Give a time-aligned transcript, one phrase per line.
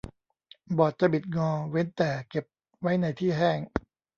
[0.77, 2.45] บอร์ดจะบิดงอเว้นแต่เก็บ
[2.81, 3.59] ไว้ในที่แห้ง